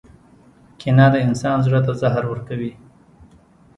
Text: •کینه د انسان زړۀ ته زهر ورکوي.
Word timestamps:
•کینه 0.79 1.07
د 1.13 1.15
انسان 1.27 1.57
زړۀ 1.65 1.79
ته 1.85 1.93
زهر 2.01 2.23
ورکوي. 2.27 2.71